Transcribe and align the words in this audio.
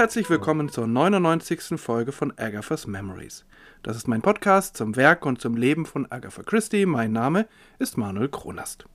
Herzlich 0.00 0.30
willkommen 0.30 0.70
zur 0.70 0.86
99. 0.86 1.78
Folge 1.78 2.10
von 2.10 2.32
Agatha's 2.38 2.86
Memories. 2.86 3.44
Das 3.82 3.98
ist 3.98 4.08
mein 4.08 4.22
Podcast 4.22 4.74
zum 4.74 4.96
Werk 4.96 5.26
und 5.26 5.42
zum 5.42 5.58
Leben 5.58 5.84
von 5.84 6.10
Agatha 6.10 6.42
Christie. 6.42 6.86
Mein 6.86 7.12
Name 7.12 7.46
ist 7.78 7.98
Manuel 7.98 8.30
Kronast. 8.30 8.86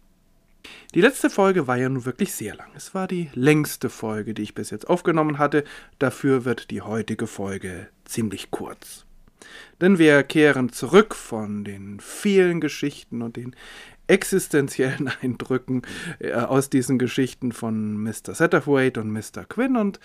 Die 0.95 1.01
letzte 1.01 1.29
Folge 1.29 1.67
war 1.67 1.77
ja 1.77 1.89
nun 1.89 2.05
wirklich 2.05 2.33
sehr 2.33 2.55
lang. 2.55 2.71
Es 2.75 2.95
war 2.95 3.07
die 3.07 3.29
längste 3.35 3.91
Folge, 3.91 4.33
die 4.33 4.41
ich 4.41 4.55
bis 4.55 4.71
jetzt 4.71 4.89
aufgenommen 4.89 5.37
hatte. 5.37 5.63
Dafür 5.99 6.43
wird 6.43 6.71
die 6.71 6.81
heutige 6.81 7.27
Folge 7.27 7.87
ziemlich 8.05 8.49
kurz. 8.49 9.05
Denn 9.81 9.99
wir 9.99 10.23
kehren 10.23 10.71
zurück 10.71 11.13
von 11.13 11.63
den 11.63 11.99
vielen 11.99 12.61
Geschichten 12.61 13.21
und 13.21 13.35
den 13.35 13.55
existenziellen 14.07 15.09
Eindrücken 15.21 15.81
äh, 16.19 16.33
aus 16.33 16.69
diesen 16.69 16.99
Geschichten 16.99 17.51
von 17.51 18.01
Mr. 18.01 18.33
Satterthwaite 18.33 19.01
und 19.01 19.11
Mr. 19.11 19.45
Quinn 19.47 19.75
und 19.75 19.99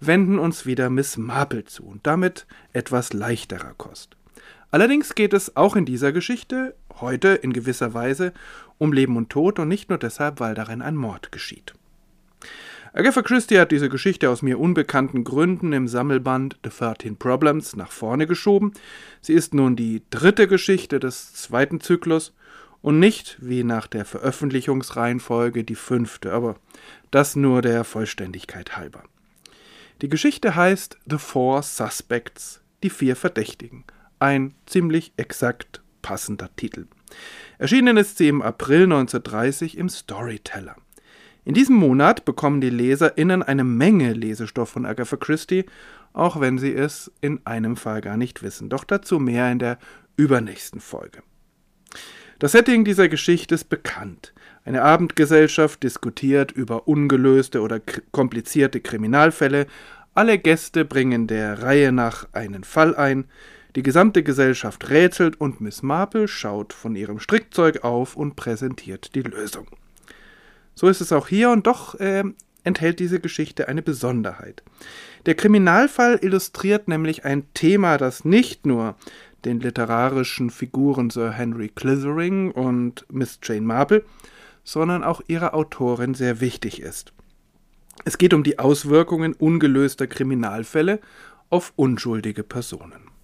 wenden 0.00 0.38
uns 0.38 0.66
wieder 0.66 0.90
Miss 0.90 1.16
Marple 1.16 1.64
zu 1.64 1.84
und 1.84 2.06
damit 2.06 2.46
etwas 2.72 3.12
leichterer 3.12 3.74
Kost. 3.76 4.16
Allerdings 4.70 5.14
geht 5.14 5.32
es 5.32 5.56
auch 5.56 5.76
in 5.76 5.84
dieser 5.84 6.12
Geschichte 6.12 6.74
heute 7.00 7.28
in 7.28 7.52
gewisser 7.52 7.94
Weise 7.94 8.32
um 8.78 8.92
Leben 8.92 9.16
und 9.16 9.30
Tod 9.30 9.58
und 9.58 9.68
nicht 9.68 9.88
nur 9.88 9.98
deshalb, 9.98 10.40
weil 10.40 10.54
darin 10.54 10.82
ein 10.82 10.96
Mord 10.96 11.32
geschieht. 11.32 11.74
Agatha 12.92 13.20
Christie 13.20 13.58
hat 13.58 13.72
diese 13.72 13.90
Geschichte 13.90 14.30
aus 14.30 14.40
mir 14.40 14.58
unbekannten 14.58 15.22
Gründen 15.22 15.74
im 15.74 15.86
Sammelband 15.86 16.56
The 16.64 16.70
13 16.70 17.16
Problems 17.16 17.76
nach 17.76 17.90
vorne 17.90 18.26
geschoben. 18.26 18.72
Sie 19.20 19.34
ist 19.34 19.52
nun 19.52 19.76
die 19.76 20.02
dritte 20.08 20.48
Geschichte 20.48 20.98
des 20.98 21.34
zweiten 21.34 21.80
Zyklus 21.80 22.32
und 22.86 23.00
nicht, 23.00 23.36
wie 23.40 23.64
nach 23.64 23.88
der 23.88 24.04
Veröffentlichungsreihenfolge, 24.04 25.64
die 25.64 25.74
fünfte, 25.74 26.32
aber 26.32 26.54
das 27.10 27.34
nur 27.34 27.60
der 27.60 27.82
Vollständigkeit 27.82 28.76
halber. 28.76 29.02
Die 30.02 30.08
Geschichte 30.08 30.54
heißt 30.54 30.96
The 31.04 31.18
Four 31.18 31.64
Suspects, 31.64 32.60
die 32.84 32.90
vier 32.90 33.16
Verdächtigen. 33.16 33.82
Ein 34.20 34.54
ziemlich 34.66 35.12
exakt 35.16 35.82
passender 36.00 36.48
Titel. 36.54 36.86
Erschienen 37.58 37.96
ist 37.96 38.18
sie 38.18 38.28
im 38.28 38.40
April 38.40 38.84
1930 38.84 39.78
im 39.78 39.88
Storyteller. 39.88 40.76
In 41.44 41.54
diesem 41.54 41.74
Monat 41.74 42.24
bekommen 42.24 42.60
die 42.60 42.70
LeserInnen 42.70 43.42
eine 43.42 43.64
Menge 43.64 44.12
Lesestoff 44.12 44.68
von 44.68 44.86
Agatha 44.86 45.16
Christie, 45.16 45.64
auch 46.12 46.38
wenn 46.38 46.56
sie 46.58 46.72
es 46.72 47.10
in 47.20 47.44
einem 47.46 47.76
Fall 47.76 48.00
gar 48.00 48.16
nicht 48.16 48.44
wissen. 48.44 48.68
Doch 48.68 48.84
dazu 48.84 49.18
mehr 49.18 49.50
in 49.50 49.58
der 49.58 49.80
übernächsten 50.16 50.80
Folge. 50.80 51.24
Das 52.38 52.52
Setting 52.52 52.84
dieser 52.84 53.08
Geschichte 53.08 53.54
ist 53.54 53.70
bekannt. 53.70 54.34
Eine 54.66 54.82
Abendgesellschaft 54.82 55.82
diskutiert 55.82 56.52
über 56.52 56.86
ungelöste 56.86 57.62
oder 57.62 57.80
komplizierte 58.12 58.80
Kriminalfälle. 58.80 59.66
Alle 60.14 60.38
Gäste 60.38 60.84
bringen 60.84 61.26
der 61.26 61.62
Reihe 61.62 61.92
nach 61.92 62.28
einen 62.32 62.64
Fall 62.64 62.94
ein. 62.94 63.24
Die 63.74 63.82
gesamte 63.82 64.22
Gesellschaft 64.22 64.90
rätselt 64.90 65.40
und 65.40 65.60
Miss 65.60 65.82
Marple 65.82 66.28
schaut 66.28 66.72
von 66.74 66.94
ihrem 66.94 67.20
Strickzeug 67.20 67.84
auf 67.84 68.16
und 68.16 68.36
präsentiert 68.36 69.14
die 69.14 69.22
Lösung. 69.22 69.68
So 70.74 70.88
ist 70.88 71.00
es 71.00 71.12
auch 71.12 71.28
hier 71.28 71.50
und 71.50 71.66
doch 71.66 71.94
äh, 72.00 72.24
enthält 72.64 72.98
diese 73.00 73.20
Geschichte 73.20 73.68
eine 73.68 73.82
Besonderheit. 73.82 74.62
Der 75.24 75.34
Kriminalfall 75.34 76.18
illustriert 76.20 76.88
nämlich 76.88 77.24
ein 77.24 77.44
Thema, 77.54 77.96
das 77.96 78.24
nicht 78.24 78.66
nur 78.66 78.96
den 79.46 79.60
literarischen 79.60 80.50
Figuren 80.50 81.08
Sir 81.08 81.30
Henry 81.30 81.68
Clithering 81.68 82.50
und 82.50 83.06
Miss 83.10 83.38
Jane 83.42 83.62
Marple, 83.62 84.04
sondern 84.64 85.04
auch 85.04 85.22
ihrer 85.28 85.54
Autorin 85.54 86.14
sehr 86.14 86.40
wichtig 86.40 86.82
ist. 86.82 87.12
Es 88.04 88.18
geht 88.18 88.34
um 88.34 88.42
die 88.42 88.58
Auswirkungen 88.58 89.32
ungelöster 89.32 90.06
Kriminalfälle 90.06 91.00
auf 91.48 91.72
unschuldige 91.76 92.42
Personen. 92.42 93.15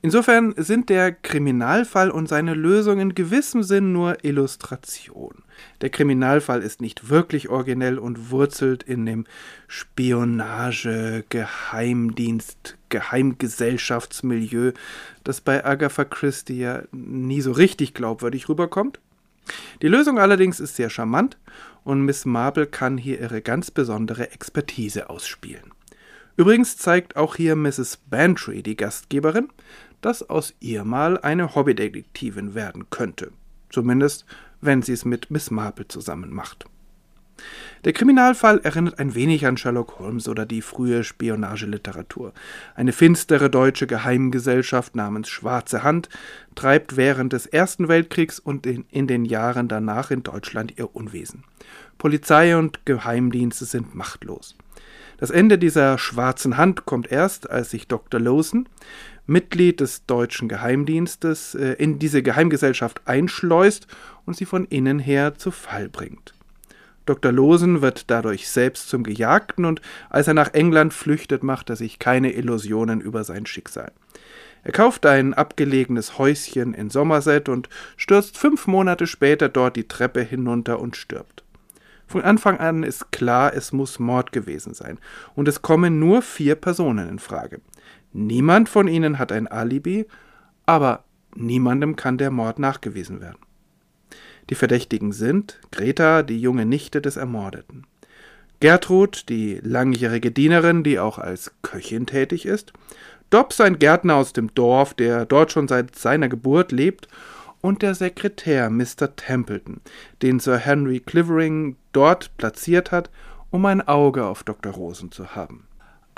Insofern 0.00 0.54
sind 0.56 0.90
der 0.90 1.10
Kriminalfall 1.10 2.10
und 2.10 2.28
seine 2.28 2.54
Lösung 2.54 3.00
in 3.00 3.16
gewissem 3.16 3.64
Sinn 3.64 3.92
nur 3.92 4.24
Illustration. 4.24 5.42
Der 5.80 5.90
Kriminalfall 5.90 6.62
ist 6.62 6.80
nicht 6.80 7.08
wirklich 7.08 7.48
originell 7.48 7.98
und 7.98 8.30
wurzelt 8.30 8.84
in 8.84 9.06
dem 9.06 9.26
Spionage, 9.66 11.24
Geheimdienst, 11.30 12.76
Geheimgesellschaftsmilieu, 12.90 14.72
das 15.24 15.40
bei 15.40 15.64
Agatha 15.64 16.04
Christie 16.04 16.60
ja 16.60 16.82
nie 16.92 17.40
so 17.40 17.50
richtig 17.50 17.92
glaubwürdig 17.94 18.48
rüberkommt. 18.48 19.00
Die 19.82 19.88
Lösung 19.88 20.20
allerdings 20.20 20.60
ist 20.60 20.76
sehr 20.76 20.90
charmant 20.90 21.38
und 21.82 22.02
Miss 22.02 22.24
Marple 22.24 22.66
kann 22.66 22.98
hier 22.98 23.20
ihre 23.20 23.42
ganz 23.42 23.72
besondere 23.72 24.30
Expertise 24.30 25.10
ausspielen. 25.10 25.72
Übrigens 26.36 26.76
zeigt 26.76 27.16
auch 27.16 27.34
hier 27.34 27.56
Mrs. 27.56 27.98
Bantry, 28.08 28.62
die 28.62 28.76
Gastgeberin, 28.76 29.48
dass 30.00 30.28
aus 30.28 30.54
ihr 30.60 30.84
mal 30.84 31.18
eine 31.18 31.54
Hobbydetektivin 31.54 32.54
werden 32.54 32.90
könnte. 32.90 33.32
Zumindest, 33.70 34.24
wenn 34.60 34.82
sie 34.82 34.92
es 34.92 35.04
mit 35.04 35.30
Miss 35.30 35.50
Marple 35.50 35.88
zusammen 35.88 36.32
macht. 36.32 36.66
Der 37.84 37.92
Kriminalfall 37.92 38.58
erinnert 38.64 38.98
ein 38.98 39.14
wenig 39.14 39.46
an 39.46 39.56
Sherlock 39.56 40.00
Holmes 40.00 40.28
oder 40.28 40.44
die 40.44 40.62
frühe 40.62 41.04
Spionageliteratur. 41.04 42.32
Eine 42.74 42.92
finstere 42.92 43.50
deutsche 43.50 43.86
Geheimgesellschaft 43.86 44.96
namens 44.96 45.28
Schwarze 45.28 45.84
Hand 45.84 46.08
treibt 46.56 46.96
während 46.96 47.32
des 47.32 47.46
Ersten 47.46 47.86
Weltkriegs 47.86 48.40
und 48.40 48.66
in, 48.66 49.06
den 49.06 49.24
Jahren 49.24 49.68
danach 49.68 50.10
in 50.10 50.24
Deutschland 50.24 50.74
ihr 50.76 50.94
Unwesen. 50.96 51.44
Polizei 51.98 52.56
und 52.56 52.84
Geheimdienste 52.84 53.64
sind 53.64 53.94
machtlos. 53.94 54.56
Das 55.18 55.30
Ende 55.30 55.58
dieser 55.58 55.98
schwarzen 55.98 56.56
Hand 56.56 56.86
kommt 56.86 57.10
erst, 57.10 57.50
als 57.50 57.70
sich 57.70 57.88
Dr. 57.88 58.20
Lawson, 58.20 58.68
Mitglied 59.28 59.80
des 59.80 60.06
deutschen 60.06 60.48
Geheimdienstes, 60.48 61.54
äh, 61.54 61.74
in 61.74 61.98
diese 61.98 62.22
Geheimgesellschaft 62.22 63.02
einschleust 63.04 63.86
und 64.24 64.36
sie 64.36 64.46
von 64.46 64.64
innen 64.64 64.98
her 64.98 65.34
zu 65.36 65.50
Fall 65.50 65.88
bringt. 65.88 66.34
Dr. 67.04 67.30
Losen 67.30 67.80
wird 67.80 68.10
dadurch 68.10 68.48
selbst 68.48 68.88
zum 68.88 69.02
Gejagten 69.02 69.64
und 69.64 69.80
als 70.10 70.28
er 70.28 70.34
nach 70.34 70.52
England 70.54 70.92
flüchtet, 70.92 71.42
macht 71.42 71.70
er 71.70 71.76
sich 71.76 71.98
keine 71.98 72.32
Illusionen 72.32 73.00
über 73.00 73.22
sein 73.24 73.46
Schicksal. 73.46 73.92
Er 74.64 74.72
kauft 74.72 75.06
ein 75.06 75.34
abgelegenes 75.34 76.18
Häuschen 76.18 76.74
in 76.74 76.90
Somerset 76.90 77.48
und 77.48 77.68
stürzt 77.96 78.36
fünf 78.36 78.66
Monate 78.66 79.06
später 79.06 79.48
dort 79.48 79.76
die 79.76 79.88
Treppe 79.88 80.22
hinunter 80.22 80.80
und 80.80 80.96
stirbt. 80.96 81.44
Von 82.06 82.22
Anfang 82.22 82.58
an 82.58 82.82
ist 82.82 83.12
klar, 83.12 83.54
es 83.54 83.72
muss 83.72 83.98
Mord 83.98 84.32
gewesen 84.32 84.72
sein, 84.72 84.98
und 85.34 85.46
es 85.48 85.60
kommen 85.60 85.98
nur 85.98 86.22
vier 86.22 86.54
Personen 86.54 87.08
in 87.08 87.18
Frage. 87.18 87.60
Niemand 88.12 88.68
von 88.68 88.88
ihnen 88.88 89.18
hat 89.18 89.32
ein 89.32 89.46
Alibi, 89.46 90.06
aber 90.66 91.04
niemandem 91.34 91.96
kann 91.96 92.18
der 92.18 92.30
Mord 92.30 92.58
nachgewiesen 92.58 93.20
werden. 93.20 93.38
Die 94.50 94.54
Verdächtigen 94.54 95.12
sind 95.12 95.60
Greta, 95.70 96.22
die 96.22 96.40
junge 96.40 96.64
Nichte 96.64 97.02
des 97.02 97.16
Ermordeten, 97.16 97.86
Gertrud, 98.60 99.28
die 99.28 99.60
langjährige 99.62 100.32
Dienerin, 100.32 100.82
die 100.82 100.98
auch 100.98 101.18
als 101.18 101.52
Köchin 101.62 102.06
tätig 102.06 102.44
ist, 102.44 102.72
Dobbs, 103.30 103.60
ein 103.60 103.78
Gärtner 103.78 104.16
aus 104.16 104.32
dem 104.32 104.52
Dorf, 104.54 104.94
der 104.94 105.26
dort 105.26 105.52
schon 105.52 105.68
seit 105.68 105.94
seiner 105.94 106.28
Geburt 106.28 106.72
lebt, 106.72 107.08
und 107.60 107.82
der 107.82 107.94
Sekretär 107.94 108.70
Mr. 108.70 109.14
Templeton, 109.16 109.80
den 110.22 110.40
Sir 110.40 110.58
Henry 110.58 111.00
Clivering 111.00 111.76
dort 111.92 112.36
platziert 112.36 112.90
hat, 112.90 113.10
um 113.50 113.66
ein 113.66 113.86
Auge 113.86 114.26
auf 114.26 114.44
Dr. 114.44 114.72
Rosen 114.72 115.12
zu 115.12 115.34
haben. 115.34 115.67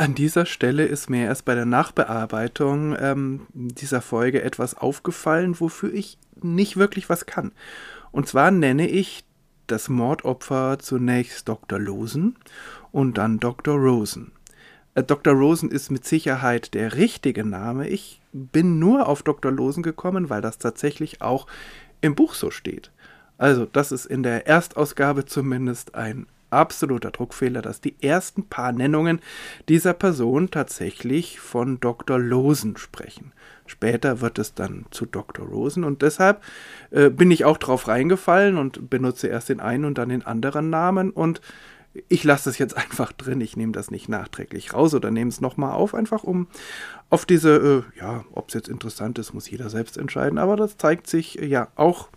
An 0.00 0.14
dieser 0.14 0.46
Stelle 0.46 0.86
ist 0.86 1.10
mir 1.10 1.26
erst 1.26 1.44
bei 1.44 1.54
der 1.54 1.66
Nachbearbeitung 1.66 2.96
ähm, 2.98 3.46
dieser 3.52 4.00
Folge 4.00 4.40
etwas 4.40 4.74
aufgefallen, 4.74 5.60
wofür 5.60 5.92
ich 5.92 6.16
nicht 6.40 6.78
wirklich 6.78 7.10
was 7.10 7.26
kann. 7.26 7.52
Und 8.10 8.26
zwar 8.26 8.50
nenne 8.50 8.88
ich 8.88 9.24
das 9.66 9.90
Mordopfer 9.90 10.78
zunächst 10.78 11.46
Dr. 11.50 11.78
Losen 11.78 12.36
und 12.92 13.18
dann 13.18 13.40
Dr. 13.40 13.76
Rosen. 13.76 14.32
Äh, 14.94 15.02
Dr. 15.02 15.34
Rosen 15.34 15.70
ist 15.70 15.90
mit 15.90 16.06
Sicherheit 16.06 16.72
der 16.72 16.94
richtige 16.94 17.44
Name. 17.44 17.86
Ich 17.86 18.22
bin 18.32 18.78
nur 18.78 19.06
auf 19.06 19.22
Dr. 19.22 19.52
Losen 19.52 19.82
gekommen, 19.82 20.30
weil 20.30 20.40
das 20.40 20.56
tatsächlich 20.56 21.20
auch 21.20 21.46
im 22.00 22.14
Buch 22.14 22.32
so 22.32 22.50
steht. 22.50 22.90
Also, 23.36 23.66
das 23.66 23.92
ist 23.92 24.06
in 24.06 24.22
der 24.22 24.46
Erstausgabe 24.46 25.26
zumindest 25.26 25.94
ein 25.94 26.26
absoluter 26.50 27.10
Druckfehler, 27.10 27.62
dass 27.62 27.80
die 27.80 27.96
ersten 28.02 28.44
paar 28.44 28.72
Nennungen 28.72 29.20
dieser 29.68 29.94
Person 29.94 30.50
tatsächlich 30.50 31.40
von 31.40 31.80
Dr. 31.80 32.18
Losen 32.18 32.76
sprechen. 32.76 33.32
Später 33.66 34.20
wird 34.20 34.38
es 34.38 34.54
dann 34.54 34.86
zu 34.90 35.06
Dr. 35.06 35.46
Rosen 35.46 35.84
und 35.84 36.02
deshalb 36.02 36.42
äh, 36.90 37.08
bin 37.08 37.30
ich 37.30 37.44
auch 37.44 37.56
drauf 37.56 37.86
reingefallen 37.86 38.58
und 38.58 38.90
benutze 38.90 39.28
erst 39.28 39.48
den 39.48 39.60
einen 39.60 39.84
und 39.84 39.96
dann 39.96 40.08
den 40.08 40.26
anderen 40.26 40.70
Namen 40.70 41.10
und 41.10 41.40
ich 42.08 42.24
lasse 42.24 42.50
es 42.50 42.58
jetzt 42.58 42.76
einfach 42.76 43.12
drin. 43.12 43.40
Ich 43.40 43.56
nehme 43.56 43.72
das 43.72 43.90
nicht 43.90 44.08
nachträglich 44.08 44.74
raus 44.74 44.94
oder 44.94 45.10
nehme 45.10 45.28
es 45.28 45.40
nochmal 45.40 45.72
auf, 45.72 45.94
einfach 45.94 46.24
um 46.24 46.48
auf 47.10 47.26
diese, 47.26 47.84
äh, 47.96 47.98
ja, 47.98 48.24
ob 48.32 48.48
es 48.48 48.54
jetzt 48.54 48.68
interessant 48.68 49.18
ist, 49.18 49.34
muss 49.34 49.50
jeder 49.50 49.70
selbst 49.70 49.98
entscheiden, 49.98 50.38
aber 50.38 50.56
das 50.56 50.76
zeigt 50.76 51.06
sich 51.06 51.40
äh, 51.40 51.46
ja 51.46 51.68
auch 51.76 52.08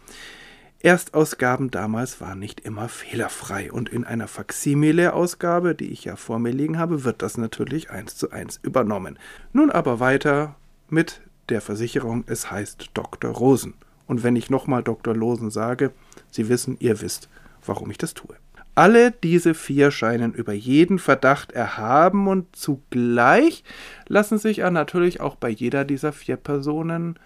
Erstausgaben 0.83 1.71
damals 1.71 2.19
waren 2.19 2.39
nicht 2.39 2.59
immer 2.59 2.89
fehlerfrei 2.89 3.71
und 3.71 3.87
in 3.87 4.03
einer 4.03 4.27
Faksimile-Ausgabe, 4.27 5.75
die 5.75 5.93
ich 5.93 6.03
ja 6.03 6.17
vor 6.17 6.39
mir 6.39 6.51
liegen 6.51 6.77
habe, 6.77 7.05
wird 7.05 7.21
das 7.21 7.37
natürlich 7.37 7.89
eins 7.89 8.17
zu 8.17 8.31
eins 8.31 8.59
übernommen. 8.61 9.17
Nun 9.53 9.71
aber 9.71 10.01
weiter 10.01 10.55
mit 10.89 11.21
der 11.47 11.61
Versicherung, 11.61 12.25
es 12.27 12.51
heißt 12.51 12.91
Dr. 12.93 13.31
Rosen. 13.31 13.75
Und 14.07 14.23
wenn 14.23 14.35
ich 14.35 14.49
nochmal 14.49 14.83
Dr. 14.83 15.15
Losen 15.15 15.51
sage, 15.51 15.93
Sie 16.29 16.49
wissen, 16.49 16.75
ihr 16.81 16.99
wisst, 16.99 17.29
warum 17.65 17.89
ich 17.89 17.97
das 17.97 18.13
tue. 18.13 18.35
Alle 18.75 19.11
diese 19.11 19.53
vier 19.53 19.89
scheinen 19.89 20.33
über 20.33 20.51
jeden 20.51 20.99
Verdacht 20.99 21.53
erhaben 21.53 22.27
und 22.27 22.53
zugleich 22.57 23.63
lassen 24.07 24.37
sich 24.37 24.57
ja 24.57 24.69
natürlich 24.69 25.21
auch 25.21 25.35
bei 25.35 25.49
jeder 25.49 25.85
dieser 25.85 26.11
vier 26.11 26.35
Personen 26.35 27.17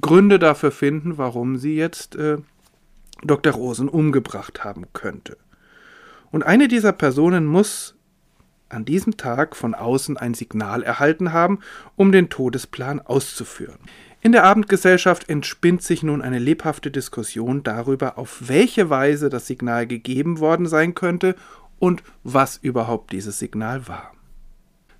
Gründe 0.00 0.38
dafür 0.38 0.70
finden, 0.70 1.18
warum 1.18 1.58
sie 1.58 1.74
jetzt 1.74 2.16
äh, 2.16 2.38
Dr. 3.24 3.52
Rosen 3.52 3.88
umgebracht 3.88 4.64
haben 4.64 4.86
könnte. 4.92 5.36
Und 6.30 6.42
eine 6.42 6.68
dieser 6.68 6.92
Personen 6.92 7.46
muss 7.46 7.94
an 8.68 8.84
diesem 8.84 9.16
Tag 9.16 9.56
von 9.56 9.74
außen 9.74 10.16
ein 10.16 10.34
Signal 10.34 10.82
erhalten 10.82 11.32
haben, 11.32 11.60
um 11.96 12.12
den 12.12 12.28
Todesplan 12.28 13.00
auszuführen. 13.00 13.78
In 14.20 14.32
der 14.32 14.44
Abendgesellschaft 14.44 15.28
entspinnt 15.28 15.82
sich 15.82 16.02
nun 16.02 16.22
eine 16.22 16.38
lebhafte 16.38 16.90
Diskussion 16.90 17.62
darüber, 17.62 18.18
auf 18.18 18.48
welche 18.48 18.88
Weise 18.90 19.28
das 19.28 19.46
Signal 19.46 19.86
gegeben 19.86 20.38
worden 20.38 20.66
sein 20.66 20.94
könnte 20.94 21.36
und 21.78 22.02
was 22.22 22.56
überhaupt 22.56 23.12
dieses 23.12 23.38
Signal 23.38 23.86
war. 23.86 24.12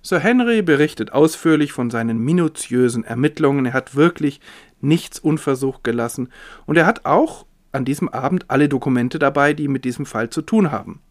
Sir 0.03 0.19
Henry 0.19 0.61
berichtet 0.61 1.11
ausführlich 1.11 1.71
von 1.71 1.89
seinen 1.89 2.19
minutiösen 2.19 3.03
Ermittlungen, 3.03 3.65
er 3.65 3.73
hat 3.73 3.95
wirklich 3.95 4.39
nichts 4.79 5.17
unversucht 5.17 5.83
gelassen 5.83 6.29
und 6.67 6.77
er 6.77 6.85
hat 6.85 7.05
auch 7.05 7.47
an 7.75 7.85
diesem 7.85 8.09
Abend 8.09 8.49
alle 8.49 8.69
Dokumente 8.69 9.19
dabei, 9.19 9.53
die 9.53 9.67
mit 9.67 9.85
diesem 9.85 10.05
Fall 10.05 10.29
zu 10.29 10.41
tun 10.41 10.71
haben. 10.71 11.01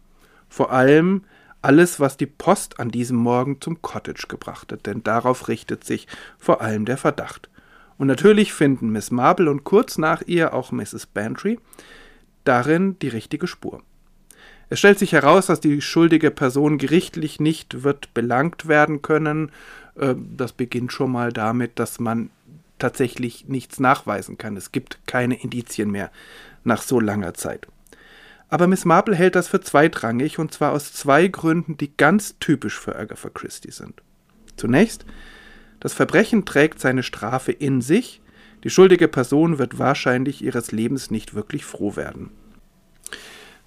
Vor 0.49 0.71
allem 0.71 1.23
alles, 1.61 1.99
was 1.99 2.17
die 2.17 2.27
Post 2.27 2.79
an 2.79 2.89
diesem 2.89 3.17
Morgen 3.17 3.59
zum 3.59 3.81
Cottage 3.81 4.27
gebracht 4.27 4.71
hat, 4.71 4.85
denn 4.85 5.03
darauf 5.03 5.47
richtet 5.47 5.83
sich 5.83 6.07
vor 6.37 6.61
allem 6.61 6.85
der 6.85 6.97
Verdacht. 6.97 7.49
Und 7.97 8.07
natürlich 8.07 8.53
finden 8.53 8.89
Miss 8.89 9.09
Marple 9.09 9.49
und 9.49 9.63
kurz 9.63 9.97
nach 9.97 10.21
ihr 10.21 10.53
auch 10.53 10.71
Mrs. 10.71 11.07
Bantry 11.07 11.59
darin 12.43 12.99
die 12.99 13.07
richtige 13.07 13.47
Spur. 13.47 13.81
Es 14.69 14.79
stellt 14.79 14.99
sich 14.99 15.11
heraus, 15.11 15.47
dass 15.47 15.59
die 15.59 15.81
schuldige 15.81 16.31
Person 16.31 16.77
gerichtlich 16.77 17.39
nicht 17.39 17.83
wird 17.83 18.13
belangt 18.13 18.67
werden 18.67 19.01
können. 19.01 19.51
Äh, 19.95 20.15
das 20.17 20.53
beginnt 20.53 20.91
schon 20.91 21.11
mal 21.11 21.31
damit, 21.31 21.79
dass 21.79 21.99
man 21.99 22.29
tatsächlich 22.79 23.47
nichts 23.47 23.79
nachweisen 23.79 24.37
kann. 24.37 24.57
Es 24.57 24.71
gibt 24.71 24.99
keine 25.07 25.41
Indizien 25.41 25.91
mehr 25.91 26.11
nach 26.65 26.81
so 26.81 26.99
langer 26.99 27.33
Zeit. 27.33 27.67
Aber 28.49 28.67
Miss 28.67 28.85
Marple 28.85 29.15
hält 29.15 29.35
das 29.35 29.47
für 29.47 29.61
zweitrangig 29.61 30.39
und 30.39 30.53
zwar 30.53 30.71
aus 30.71 30.93
zwei 30.93 31.27
Gründen, 31.27 31.77
die 31.77 31.95
ganz 31.95 32.37
typisch 32.39 32.79
für 32.79 32.95
Agatha 32.95 33.29
Christie 33.29 33.71
sind. 33.71 34.01
Zunächst, 34.55 35.05
das 35.79 35.93
Verbrechen 35.93 36.45
trägt 36.45 36.79
seine 36.79 37.03
Strafe 37.03 37.51
in 37.51 37.81
sich, 37.81 38.21
die 38.63 38.69
schuldige 38.69 39.07
Person 39.07 39.59
wird 39.59 39.77
wahrscheinlich 39.77 40.43
ihres 40.43 40.71
Lebens 40.71 41.11
nicht 41.11 41.35
wirklich 41.35 41.65
froh 41.65 41.95
werden. 41.95 42.31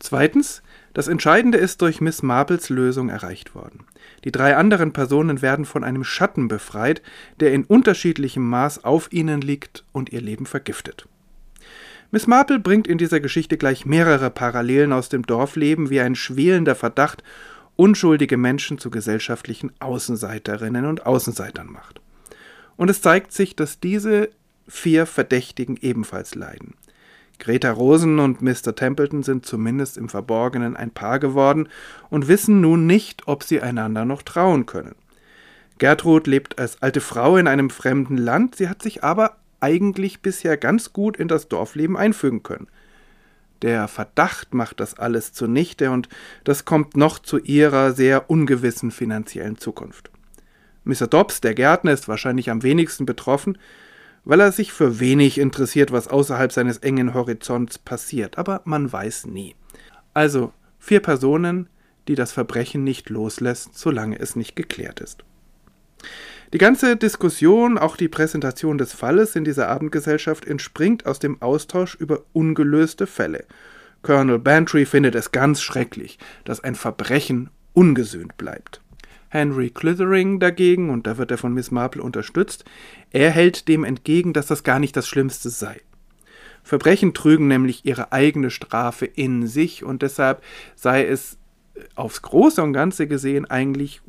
Zweitens, 0.00 0.62
das 0.94 1.08
Entscheidende 1.08 1.58
ist 1.58 1.82
durch 1.82 2.00
Miss 2.00 2.22
Marples 2.22 2.68
Lösung 2.68 3.08
erreicht 3.08 3.54
worden. 3.54 3.84
Die 4.24 4.32
drei 4.32 4.56
anderen 4.56 4.92
Personen 4.92 5.42
werden 5.42 5.64
von 5.64 5.84
einem 5.84 6.04
Schatten 6.04 6.48
befreit, 6.48 7.02
der 7.40 7.52
in 7.52 7.64
unterschiedlichem 7.64 8.48
Maß 8.48 8.84
auf 8.84 9.12
ihnen 9.12 9.40
liegt 9.40 9.84
und 9.92 10.10
ihr 10.10 10.20
Leben 10.20 10.46
vergiftet. 10.46 11.06
Miss 12.10 12.26
Marple 12.26 12.58
bringt 12.58 12.86
in 12.86 12.96
dieser 12.96 13.20
Geschichte 13.20 13.58
gleich 13.58 13.84
mehrere 13.84 14.30
Parallelen 14.30 14.94
aus 14.94 15.10
dem 15.10 15.24
Dorfleben 15.26 15.90
wie 15.90 16.00
ein 16.00 16.14
schwelender 16.14 16.74
Verdacht 16.74 17.22
unschuldige 17.76 18.38
Menschen 18.38 18.78
zu 18.78 18.90
gesellschaftlichen 18.90 19.72
Außenseiterinnen 19.78 20.86
und 20.86 21.04
Außenseitern 21.04 21.70
macht. 21.70 22.00
Und 22.76 22.88
es 22.88 23.02
zeigt 23.02 23.32
sich, 23.32 23.56
dass 23.56 23.78
diese 23.78 24.30
vier 24.66 25.04
Verdächtigen 25.04 25.76
ebenfalls 25.76 26.34
leiden. 26.34 26.74
Greta 27.38 27.70
Rosen 27.70 28.18
und 28.18 28.42
Mr. 28.42 28.74
Templeton 28.74 29.22
sind 29.22 29.46
zumindest 29.46 29.96
im 29.96 30.08
Verborgenen 30.08 30.76
ein 30.76 30.90
Paar 30.90 31.18
geworden 31.18 31.68
und 32.10 32.26
wissen 32.26 32.60
nun 32.60 32.86
nicht, 32.86 33.28
ob 33.28 33.44
sie 33.44 33.60
einander 33.60 34.04
noch 34.04 34.22
trauen 34.22 34.66
können. 34.66 34.96
Gertrud 35.78 36.26
lebt 36.26 36.58
als 36.58 36.82
alte 36.82 37.00
Frau 37.00 37.36
in 37.36 37.46
einem 37.46 37.70
fremden 37.70 38.16
Land, 38.16 38.56
sie 38.56 38.68
hat 38.68 38.82
sich 38.82 39.04
aber 39.04 39.36
eigentlich 39.60 40.20
bisher 40.20 40.56
ganz 40.56 40.92
gut 40.92 41.16
in 41.16 41.28
das 41.28 41.48
Dorfleben 41.48 41.96
einfügen 41.96 42.42
können. 42.42 42.68
Der 43.62 43.88
Verdacht 43.88 44.54
macht 44.54 44.78
das 44.80 44.94
alles 44.94 45.32
zunichte 45.32 45.90
und 45.90 46.08
das 46.44 46.64
kommt 46.64 46.96
noch 46.96 47.18
zu 47.18 47.38
ihrer 47.38 47.92
sehr 47.92 48.30
ungewissen 48.30 48.90
finanziellen 48.90 49.58
Zukunft. 49.58 50.10
Mr. 50.84 51.06
Dobbs, 51.06 51.40
der 51.40 51.54
Gärtner, 51.54 51.92
ist 51.92 52.08
wahrscheinlich 52.08 52.50
am 52.50 52.62
wenigsten 52.62 53.04
betroffen, 53.04 53.58
weil 54.24 54.40
er 54.40 54.52
sich 54.52 54.72
für 54.72 55.00
wenig 55.00 55.38
interessiert, 55.38 55.90
was 55.90 56.08
außerhalb 56.08 56.52
seines 56.52 56.78
engen 56.78 57.14
Horizonts 57.14 57.78
passiert, 57.78 58.38
aber 58.38 58.62
man 58.64 58.90
weiß 58.92 59.26
nie. 59.26 59.56
Also 60.14 60.52
vier 60.78 61.00
Personen, 61.00 61.68
die 62.06 62.14
das 62.14 62.32
Verbrechen 62.32 62.84
nicht 62.84 63.10
loslässt, 63.10 63.76
solange 63.76 64.18
es 64.18 64.36
nicht 64.36 64.56
geklärt 64.56 65.00
ist. 65.00 65.24
Die 66.52 66.58
ganze 66.58 66.96
Diskussion, 66.96 67.76
auch 67.76 67.96
die 67.96 68.08
Präsentation 68.08 68.78
des 68.78 68.94
Falles 68.94 69.36
in 69.36 69.44
dieser 69.44 69.68
Abendgesellschaft 69.68 70.46
entspringt 70.46 71.04
aus 71.04 71.18
dem 71.18 71.42
Austausch 71.42 71.94
über 71.94 72.22
ungelöste 72.32 73.06
Fälle. 73.06 73.44
Colonel 74.02 74.38
Bantry 74.38 74.86
findet 74.86 75.14
es 75.14 75.32
ganz 75.32 75.60
schrecklich, 75.60 76.18
dass 76.44 76.60
ein 76.60 76.74
Verbrechen 76.74 77.50
ungesühnt 77.74 78.36
bleibt. 78.38 78.80
Henry 79.28 79.68
Clithering 79.68 80.40
dagegen, 80.40 80.88
und 80.88 81.06
da 81.06 81.18
wird 81.18 81.30
er 81.30 81.38
von 81.38 81.52
Miss 81.52 81.70
Marple 81.70 82.02
unterstützt, 82.02 82.64
er 83.10 83.30
hält 83.30 83.68
dem 83.68 83.84
entgegen, 83.84 84.32
dass 84.32 84.46
das 84.46 84.64
gar 84.64 84.78
nicht 84.78 84.96
das 84.96 85.06
Schlimmste 85.06 85.50
sei. 85.50 85.80
Verbrechen 86.62 87.14
trügen 87.14 87.48
nämlich 87.48 87.84
ihre 87.84 88.12
eigene 88.12 88.50
Strafe 88.50 89.04
in 89.04 89.46
sich 89.46 89.84
und 89.84 90.02
deshalb 90.02 90.42
sei 90.76 91.06
es 91.06 91.38
aufs 91.94 92.22
Große 92.22 92.62
und 92.62 92.72
Ganze 92.72 93.06
gesehen 93.06 93.46
eigentlich 93.46 94.00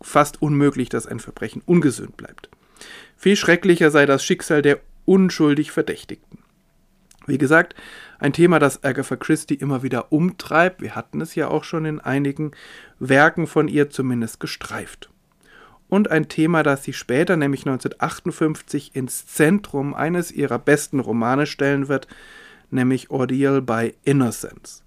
fast 0.00 0.42
unmöglich, 0.42 0.88
dass 0.88 1.06
ein 1.06 1.20
Verbrechen 1.20 1.62
ungesühnt 1.64 2.16
bleibt. 2.16 2.50
Viel 3.16 3.36
schrecklicher 3.36 3.90
sei 3.90 4.06
das 4.06 4.24
Schicksal 4.24 4.62
der 4.62 4.80
unschuldig 5.04 5.70
Verdächtigten. 5.70 6.38
Wie 7.26 7.38
gesagt, 7.38 7.74
ein 8.18 8.32
Thema, 8.32 8.58
das 8.58 8.84
Agatha 8.84 9.16
Christie 9.16 9.54
immer 9.54 9.82
wieder 9.82 10.12
umtreibt. 10.12 10.80
Wir 10.80 10.94
hatten 10.94 11.20
es 11.20 11.34
ja 11.34 11.48
auch 11.48 11.64
schon 11.64 11.84
in 11.84 12.00
einigen 12.00 12.52
Werken 12.98 13.46
von 13.46 13.68
ihr 13.68 13.90
zumindest 13.90 14.38
gestreift. 14.40 15.10
Und 15.88 16.10
ein 16.10 16.28
Thema, 16.28 16.62
das 16.62 16.84
sie 16.84 16.92
später, 16.92 17.36
nämlich 17.36 17.60
1958, 17.60 18.94
ins 18.94 19.26
Zentrum 19.26 19.94
eines 19.94 20.32
ihrer 20.32 20.58
besten 20.58 21.00
Romane 21.00 21.46
stellen 21.46 21.88
wird, 21.88 22.08
nämlich 22.70 23.10
Ordeal 23.10 23.62
by 23.62 23.94
Innocence. 24.02 24.82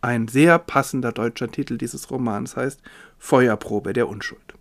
Ein 0.00 0.28
sehr 0.28 0.58
passender 0.58 1.12
deutscher 1.12 1.50
Titel 1.50 1.76
dieses 1.76 2.10
Romans 2.10 2.56
heißt 2.56 2.80
Feuerprobe 3.18 3.92
der 3.92 4.08
Unschuld. 4.08 4.54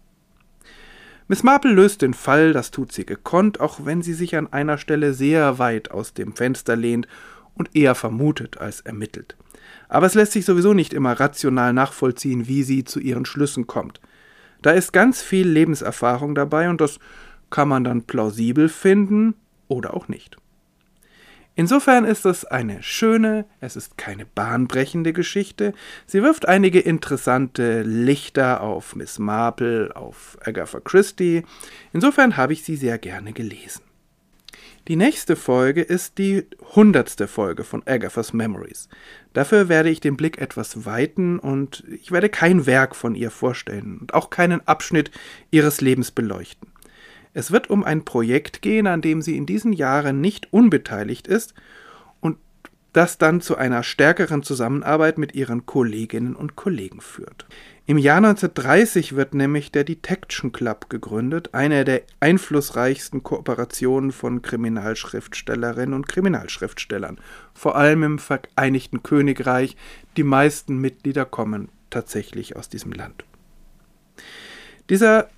Miss 1.27 1.43
Marple 1.43 1.73
löst 1.73 2.01
den 2.01 2.13
Fall, 2.13 2.53
das 2.53 2.71
tut 2.71 2.91
sie 2.91 3.05
gekonnt, 3.05 3.59
auch 3.59 3.85
wenn 3.85 4.01
sie 4.01 4.13
sich 4.13 4.35
an 4.35 4.51
einer 4.51 4.77
Stelle 4.77 5.13
sehr 5.13 5.59
weit 5.59 5.91
aus 5.91 6.13
dem 6.13 6.33
Fenster 6.33 6.75
lehnt 6.75 7.07
und 7.53 7.75
eher 7.75 7.95
vermutet 7.95 8.59
als 8.59 8.81
ermittelt. 8.81 9.35
Aber 9.89 10.05
es 10.05 10.13
lässt 10.15 10.31
sich 10.31 10.45
sowieso 10.45 10.73
nicht 10.73 10.93
immer 10.93 11.19
rational 11.19 11.73
nachvollziehen, 11.73 12.47
wie 12.47 12.63
sie 12.63 12.83
zu 12.85 12.99
ihren 12.99 13.25
Schlüssen 13.25 13.67
kommt. 13.67 13.99
Da 14.61 14.71
ist 14.71 14.93
ganz 14.93 15.21
viel 15.21 15.47
Lebenserfahrung 15.47 16.33
dabei 16.33 16.69
und 16.69 16.81
das 16.81 16.99
kann 17.49 17.67
man 17.67 17.83
dann 17.83 18.03
plausibel 18.03 18.69
finden 18.69 19.35
oder 19.67 19.93
auch 19.93 20.07
nicht. 20.07 20.37
Insofern 21.57 22.05
ist 22.05 22.23
es 22.27 22.45
eine 22.45 22.83
schöne, 22.83 23.45
es 23.61 23.75
ist 23.75 23.97
keine 23.97 24.27
bahnbrechende 24.27 25.11
Geschichte. 25.11 25.73
Sie 26.05 26.21
wirft 26.21 26.47
einige 26.47 26.79
interessante 26.79 27.81
Lichter 27.81 28.61
auf 28.61 28.95
Miss 28.95 29.17
Marple, 29.17 29.89
auf 29.95 30.37
Agatha 30.45 30.79
Christie. 30.79 31.41
Insofern 31.93 32.37
habe 32.37 32.53
ich 32.53 32.63
sie 32.63 32.75
sehr 32.75 32.99
gerne 32.99 33.33
gelesen. 33.33 33.81
Die 34.87 34.95
nächste 34.95 35.35
Folge 35.35 35.81
ist 35.81 36.19
die 36.19 36.45
hundertste 36.75 37.27
Folge 37.27 37.63
von 37.63 37.81
Agathas 37.87 38.33
Memories. 38.33 38.87
Dafür 39.33 39.67
werde 39.67 39.89
ich 39.89 39.99
den 39.99 40.15
Blick 40.15 40.37
etwas 40.37 40.85
weiten 40.85 41.39
und 41.39 41.83
ich 41.89 42.11
werde 42.11 42.29
kein 42.29 42.67
Werk 42.67 42.95
von 42.95 43.15
ihr 43.15 43.31
vorstellen 43.31 43.97
und 43.97 44.13
auch 44.13 44.29
keinen 44.29 44.65
Abschnitt 44.67 45.09
ihres 45.49 45.81
Lebens 45.81 46.11
beleuchten. 46.11 46.69
Es 47.37 47.51
wird 47.51 47.69
um 47.69 47.83
ein 47.83 48.03
Projekt 48.03 48.63
gehen, 48.63 48.87
an 48.87 49.01
dem 49.01 49.21
sie 49.21 49.37
in 49.37 49.45
diesen 49.45 49.71
Jahren 49.71 50.21
nicht 50.21 50.51
unbeteiligt 50.51 51.27
ist 51.27 51.53
und 52.19 52.39
das 52.93 53.19
dann 53.19 53.41
zu 53.41 53.55
einer 53.55 53.83
stärkeren 53.83 54.41
Zusammenarbeit 54.41 55.19
mit 55.19 55.35
ihren 55.35 55.67
Kolleginnen 55.67 56.35
und 56.35 56.55
Kollegen 56.55 56.99
führt. 56.99 57.45
Im 57.85 57.99
Jahr 57.99 58.17
1930 58.17 59.15
wird 59.15 59.35
nämlich 59.35 59.71
der 59.71 59.83
Detection 59.83 60.51
Club 60.51 60.89
gegründet, 60.89 61.53
eine 61.53 61.85
der 61.85 62.01
einflussreichsten 62.19 63.21
Kooperationen 63.21 64.11
von 64.11 64.41
Kriminalschriftstellerinnen 64.41 65.93
und 65.93 66.07
Kriminalschriftstellern, 66.07 67.19
vor 67.53 67.75
allem 67.75 68.01
im 68.01 68.17
Vereinigten 68.17 69.03
Königreich. 69.03 69.77
Die 70.17 70.23
meisten 70.23 70.77
Mitglieder 70.77 71.25
kommen 71.25 71.69
tatsächlich 71.91 72.55
aus 72.55 72.67
diesem 72.67 72.93
Land. 72.93 73.25
Dieser 74.89 75.29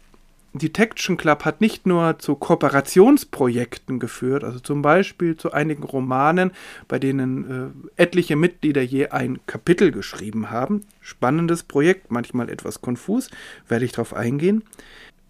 Detection 0.53 1.17
Club 1.17 1.45
hat 1.45 1.61
nicht 1.61 1.85
nur 1.85 2.17
zu 2.19 2.35
Kooperationsprojekten 2.35 3.99
geführt, 3.99 4.43
also 4.43 4.59
zum 4.59 4.81
Beispiel 4.81 5.37
zu 5.37 5.51
einigen 5.51 5.83
Romanen, 5.83 6.51
bei 6.87 6.97
denen 6.97 7.73
äh, 7.97 8.01
etliche 8.01 8.35
Mitglieder 8.35 8.81
je 8.81 9.09
ein 9.09 9.39
Kapitel 9.45 9.91
geschrieben 9.91 10.49
haben. 10.49 10.85
Spannendes 11.01 11.63
Projekt, 11.63 12.11
manchmal 12.11 12.49
etwas 12.49 12.81
konfus, 12.81 13.29
werde 13.67 13.85
ich 13.85 13.91
darauf 13.91 14.13
eingehen. 14.13 14.63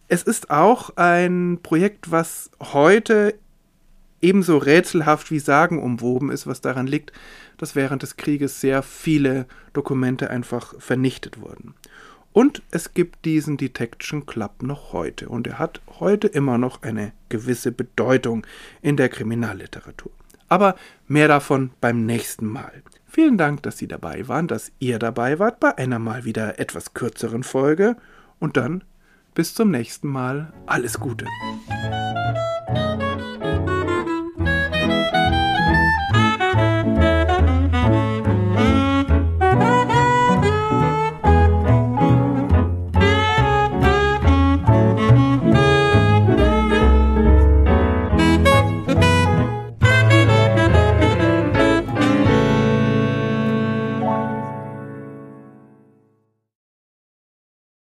Es 0.08 0.24
ist 0.24 0.50
auch 0.50 0.92
ein 0.96 1.60
Projekt, 1.62 2.12
was 2.12 2.50
heute 2.60 3.36
ebenso 4.22 4.58
rätselhaft 4.58 5.32
wie 5.32 5.40
sagenumwoben 5.40 6.32
ist, 6.32 6.48
was 6.48 6.62
daran 6.62 6.88
liegt, 6.88 7.12
dass 7.58 7.76
während 7.76 8.04
des 8.04 8.18
Krieges 8.18 8.60
sehr 8.62 8.84
viele 8.84 9.46
Dokumente 9.74 10.30
einfach 10.30 10.74
vernichtet 10.80 11.42
wurden. 11.42 11.74
Und 12.39 12.62
es 12.72 12.93
gibt 12.93 13.25
diesen 13.25 13.58
Detection 13.58 14.25
Club 14.25 14.63
noch 14.63 14.93
heute 14.93 15.27
und 15.27 15.46
er 15.46 15.60
hat 15.60 15.81
heute 16.00 16.27
immer 16.27 16.58
noch 16.58 16.84
eine 16.84 17.12
gewisse 17.27 17.74
Bedeutung 17.74 18.48
in 18.81 18.96
der 18.96 19.10
Kriminalliteratur. 19.10 20.13
Aber 20.48 20.75
mehr 21.05 21.27
davon 21.27 21.72
beim 21.81 22.05
nächsten 22.05 22.46
Mal. 22.46 22.72
Vielen 23.05 23.38
Dank, 23.38 23.63
dass 23.63 23.77
Sie 23.77 23.89
dabei 23.89 24.29
waren, 24.29 24.48
dass 24.48 24.72
ihr 24.79 25.00
dabei 25.00 25.38
wart 25.38 25.60
bei 25.60 25.77
einer 25.77 26.00
mal 26.00 26.24
wieder 26.24 26.60
etwas 26.60 26.93
kürzeren 26.93 27.43
Folge 27.43 27.98
und 28.39 28.55
dann 28.55 28.86
bis 29.36 29.53
zum 29.53 29.69
nächsten 29.69 30.08
Mal. 30.08 30.53
Alles 30.65 30.98
Gute. 30.98 31.25